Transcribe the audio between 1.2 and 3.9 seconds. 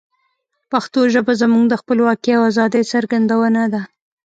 زموږ د خپلواکۍ او آزادی څرګندونه ده.